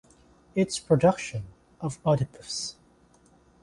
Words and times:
Its 0.55 0.79
production 0.79 1.43
of 1.79 1.99
"Oedipus". 2.07 2.75